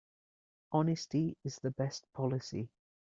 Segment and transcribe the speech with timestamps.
[0.71, 2.71] Honesty is the best policy.